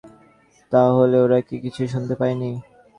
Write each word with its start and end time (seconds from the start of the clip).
তাহলে 0.71 1.17
ওরা 1.21 1.39
কি 1.41 1.55
কিছুই 1.63 1.89
শুনতে 1.93 2.13
পায়নি? 2.15 2.49